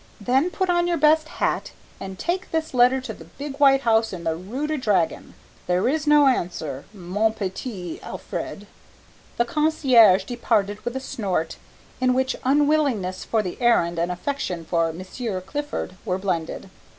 Then 0.19 0.49
put 0.49 0.67
on 0.67 0.87
your 0.87 0.97
best 0.97 1.27
hat 1.27 1.73
and 1.99 2.17
take 2.17 2.49
this 2.49 2.73
letter 2.73 2.99
to 3.01 3.13
the 3.13 3.25
big 3.25 3.57
white 3.59 3.81
house 3.81 4.11
in 4.11 4.23
the 4.23 4.35
Rue 4.35 4.65
de 4.65 4.75
Dragon. 4.75 5.35
There 5.67 5.87
is 5.87 6.07
no 6.07 6.25
answer, 6.25 6.85
mon 6.91 7.33
petit 7.33 8.01
Alfred." 8.01 8.65
The 9.37 9.45
concierge 9.45 10.23
departed 10.23 10.79
with 10.83 10.95
a 10.95 10.99
snort 10.99 11.57
in 11.99 12.15
which 12.15 12.35
unwillingness 12.43 13.23
for 13.25 13.43
the 13.43 13.61
errand 13.61 13.99
and 13.99 14.11
affection 14.11 14.65
for 14.65 14.89
M. 14.89 15.05
Clifford 15.45 15.97
were 16.03 16.17
blended. 16.17 16.71